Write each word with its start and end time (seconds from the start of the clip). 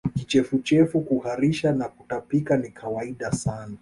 Kichefuchefu 0.15 1.01
kuharisha 1.01 1.73
na 1.73 1.89
kutapika 1.89 2.57
ni 2.57 2.71
kawaida 2.71 3.31
sana 3.31 3.69